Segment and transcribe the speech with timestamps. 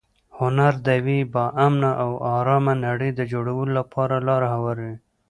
[0.39, 4.95] هنر د یوې با امنه او ارامه نړۍ د جوړولو لپاره لاره هواروي.